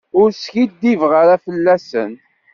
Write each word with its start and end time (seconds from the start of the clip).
Ur 0.19 0.29
skiddib 0.33 1.01
ara 1.21 1.35
fell-asen. 1.45 2.11